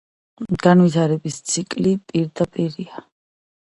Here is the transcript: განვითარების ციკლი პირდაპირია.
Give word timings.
განვითარების 0.67 1.37
ციკლი 1.51 1.93
პირდაპირია. 2.13 3.05